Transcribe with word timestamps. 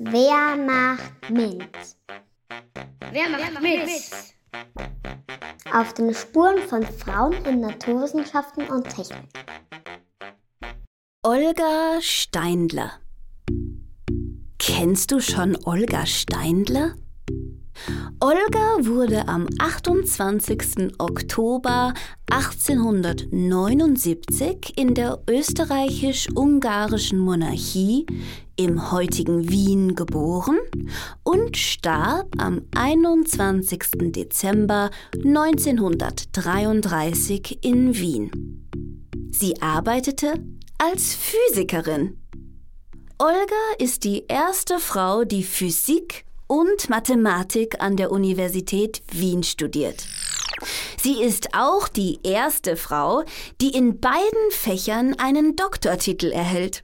Wer 0.00 0.56
macht 0.56 1.28
mit? 1.28 1.68
Wer 3.10 3.28
macht 3.30 3.60
mit? 3.60 3.90
Auf 5.72 5.92
den 5.94 6.14
Spuren 6.14 6.58
von 6.68 6.84
Frauen 6.84 7.32
in 7.44 7.60
Naturwissenschaften 7.62 8.68
und 8.68 8.88
Technik. 8.88 9.28
Olga 11.24 12.00
Steindler. 12.00 13.00
Kennst 14.60 15.10
du 15.10 15.18
schon 15.18 15.58
Olga 15.64 16.06
Steindler? 16.06 16.94
Olga 18.20 18.78
wurde 18.80 19.28
am 19.28 19.46
28. 19.60 20.90
Oktober 20.98 21.94
1879 22.28 24.72
in 24.76 24.94
der 24.94 25.22
österreichisch-ungarischen 25.30 27.20
Monarchie 27.20 28.06
im 28.56 28.90
heutigen 28.90 29.48
Wien 29.48 29.94
geboren 29.94 30.58
und 31.22 31.56
starb 31.56 32.34
am 32.38 32.62
21. 32.74 34.10
Dezember 34.10 34.90
1933 35.14 37.64
in 37.64 37.96
Wien. 37.96 38.66
Sie 39.30 39.62
arbeitete 39.62 40.44
als 40.76 41.14
Physikerin. 41.14 42.18
Olga 43.18 43.76
ist 43.78 44.02
die 44.02 44.24
erste 44.26 44.80
Frau, 44.80 45.22
die 45.22 45.44
Physik 45.44 46.24
und 46.48 46.90
Mathematik 46.90 47.80
an 47.80 47.96
der 47.96 48.10
Universität 48.10 49.02
Wien 49.12 49.44
studiert. 49.44 50.04
Sie 51.00 51.22
ist 51.22 51.54
auch 51.54 51.86
die 51.86 52.18
erste 52.24 52.76
Frau, 52.76 53.22
die 53.60 53.70
in 53.70 54.00
beiden 54.00 54.50
Fächern 54.50 55.14
einen 55.18 55.54
Doktortitel 55.54 56.32
erhält. 56.32 56.82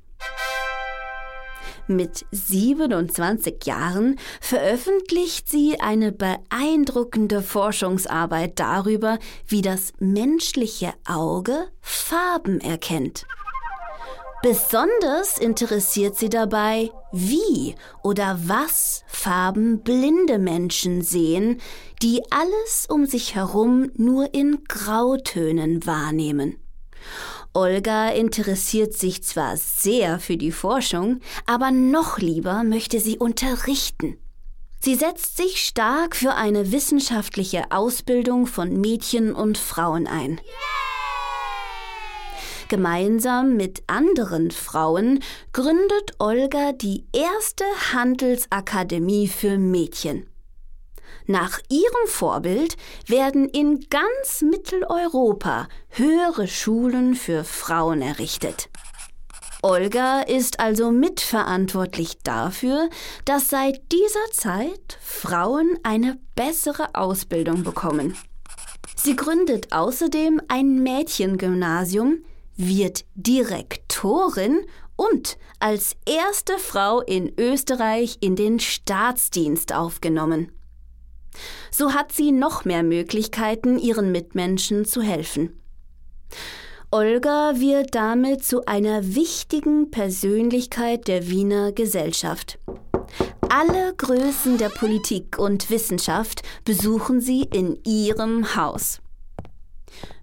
Mit 1.86 2.24
27 2.30 3.66
Jahren 3.66 4.18
veröffentlicht 4.40 5.50
sie 5.50 5.80
eine 5.80 6.12
beeindruckende 6.12 7.42
Forschungsarbeit 7.42 8.58
darüber, 8.58 9.18
wie 9.46 9.60
das 9.60 9.92
menschliche 9.98 10.94
Auge 11.04 11.68
Farben 11.82 12.60
erkennt. 12.60 13.26
Besonders 14.44 15.38
interessiert 15.38 16.18
sie 16.18 16.28
dabei, 16.28 16.90
wie 17.12 17.74
oder 18.02 18.38
was 18.44 19.02
Farben 19.06 19.82
blinde 19.82 20.38
Menschen 20.38 21.00
sehen, 21.00 21.62
die 22.02 22.20
alles 22.28 22.84
um 22.86 23.06
sich 23.06 23.34
herum 23.34 23.90
nur 23.96 24.34
in 24.34 24.62
Grautönen 24.68 25.86
wahrnehmen. 25.86 26.58
Olga 27.54 28.10
interessiert 28.10 28.92
sich 28.92 29.22
zwar 29.22 29.56
sehr 29.56 30.18
für 30.18 30.36
die 30.36 30.52
Forschung, 30.52 31.20
aber 31.46 31.70
noch 31.70 32.18
lieber 32.18 32.64
möchte 32.64 33.00
sie 33.00 33.16
unterrichten. 33.16 34.18
Sie 34.78 34.94
setzt 34.94 35.38
sich 35.38 35.64
stark 35.64 36.14
für 36.14 36.34
eine 36.34 36.70
wissenschaftliche 36.70 37.70
Ausbildung 37.70 38.46
von 38.46 38.78
Mädchen 38.78 39.34
und 39.34 39.56
Frauen 39.56 40.06
ein. 40.06 40.32
Yeah! 40.32 40.83
Gemeinsam 42.68 43.56
mit 43.56 43.82
anderen 43.86 44.50
Frauen 44.50 45.22
gründet 45.52 46.14
Olga 46.18 46.72
die 46.72 47.04
erste 47.12 47.64
Handelsakademie 47.92 49.28
für 49.28 49.58
Mädchen. 49.58 50.26
Nach 51.26 51.58
ihrem 51.70 52.06
Vorbild 52.06 52.76
werden 53.06 53.48
in 53.48 53.86
ganz 53.88 54.42
Mitteleuropa 54.42 55.68
höhere 55.90 56.48
Schulen 56.48 57.14
für 57.14 57.44
Frauen 57.44 58.02
errichtet. 58.02 58.68
Olga 59.62 60.20
ist 60.20 60.60
also 60.60 60.90
mitverantwortlich 60.90 62.18
dafür, 62.22 62.90
dass 63.24 63.48
seit 63.48 63.80
dieser 63.92 64.30
Zeit 64.32 64.98
Frauen 65.00 65.78
eine 65.82 66.18
bessere 66.34 66.94
Ausbildung 66.94 67.64
bekommen. 67.64 68.14
Sie 68.94 69.16
gründet 69.16 69.72
außerdem 69.72 70.42
ein 70.48 70.82
Mädchengymnasium, 70.82 72.24
wird 72.56 73.04
Direktorin 73.14 74.60
und 74.96 75.38
als 75.58 75.96
erste 76.06 76.58
Frau 76.58 77.00
in 77.00 77.32
Österreich 77.38 78.18
in 78.20 78.36
den 78.36 78.60
Staatsdienst 78.60 79.74
aufgenommen. 79.74 80.52
So 81.70 81.92
hat 81.92 82.12
sie 82.12 82.30
noch 82.30 82.64
mehr 82.64 82.82
Möglichkeiten, 82.82 83.78
ihren 83.78 84.12
Mitmenschen 84.12 84.84
zu 84.84 85.02
helfen. 85.02 85.60
Olga 86.90 87.54
wird 87.56 87.96
damit 87.96 88.44
zu 88.44 88.66
einer 88.66 89.16
wichtigen 89.16 89.90
Persönlichkeit 89.90 91.08
der 91.08 91.28
Wiener 91.28 91.72
Gesellschaft. 91.72 92.60
Alle 93.48 93.94
Größen 93.96 94.58
der 94.58 94.68
Politik 94.68 95.38
und 95.38 95.70
Wissenschaft 95.70 96.42
besuchen 96.64 97.20
sie 97.20 97.42
in 97.42 97.78
ihrem 97.84 98.54
Haus. 98.54 99.00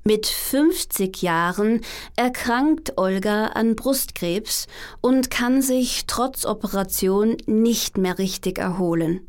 Mit 0.04 0.26
50 0.26 1.22
Jahren 1.22 1.82
erkrankt 2.16 2.98
Olga 2.98 3.48
an 3.48 3.76
Brustkrebs 3.76 4.68
und 5.00 5.30
kann 5.30 5.62
sich 5.62 6.06
trotz 6.08 6.46
Operation 6.46 7.38
nicht 7.46 7.98
mehr 7.98 8.18
richtig 8.18 8.58
erholen. 8.58 9.28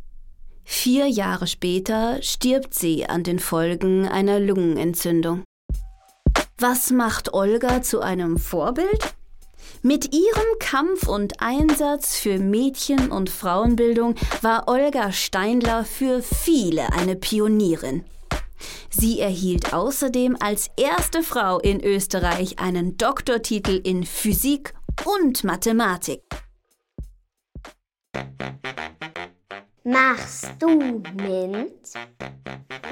Vier 0.65 1.07
Jahre 1.07 1.47
später 1.47 2.23
stirbt 2.23 2.73
sie 2.73 3.07
an 3.07 3.23
den 3.23 3.39
Folgen 3.39 4.09
einer 4.09 4.41
Lungenentzündung. 4.41 5.45
Was 6.59 6.91
macht 6.91 7.35
Olga 7.35 7.83
zu 7.83 8.01
einem 8.01 8.39
Vorbild? 8.39 9.15
Mit 9.83 10.15
ihrem 10.15 10.59
Kampf 10.61 11.09
und 11.09 11.41
Einsatz 11.41 12.17
für 12.17 12.39
Mädchen- 12.39 13.11
und 13.11 13.31
Frauenbildung 13.31 14.15
war 14.41 14.69
Olga 14.69 15.11
Steindler 15.11 15.85
für 15.85 16.23
viele 16.23 16.93
eine 16.93 17.17
Pionierin. 17.17 18.05
Sie 18.91 19.21
erhielt 19.21 19.73
außerdem 19.73 20.37
als 20.41 20.71
erste 20.77 21.23
Frau 21.23 21.59
in 21.59 21.83
Österreich 21.83 22.59
einen 22.59 22.97
Doktortitel 22.97 23.81
in 23.83 24.05
Physik 24.05 24.75
und 25.05 25.45
Mathematik. 25.45 26.23
Machst 29.85 30.49
du 30.61 30.69
mit? 30.69 31.93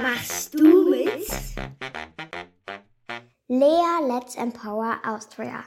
Machst 0.03 0.55
du 0.55 0.91
mit? 0.91 1.29
Lea 3.49 4.07
Let's 4.09 4.37
Empower 4.37 4.99
Austria. 5.05 5.65